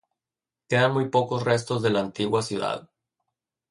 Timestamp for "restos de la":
1.43-1.99